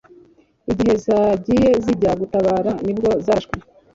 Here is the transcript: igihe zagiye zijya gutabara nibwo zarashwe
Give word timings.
igihe 0.71 0.93
zagiye 1.05 1.69
zijya 1.83 2.11
gutabara 2.21 2.71
nibwo 2.85 3.09
zarashwe 3.25 3.55